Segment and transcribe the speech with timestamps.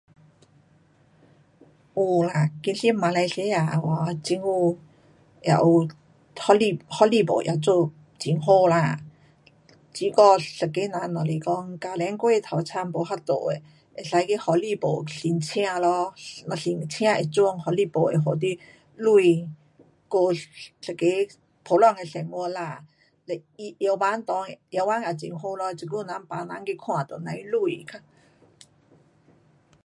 [1.95, 4.75] 有啦，其实马来西亚有哦，政府
[5.43, 5.87] 也有
[6.35, 8.99] 福利，福利部也做很好啦，
[9.99, 13.33] 如果一个人若是说家庭过头惨，没办法的，
[14.11, 16.11] 可以去福利部申请咯，
[16.47, 18.47] 若申请会准福利部会给
[18.97, 19.55] 你钱
[20.07, 21.05] 过一个
[21.63, 22.83] 普通的生活啦。
[23.25, 23.39] 嘞
[23.77, 27.99] 药房内，药房也很好，这久人病人去看都甭钱，较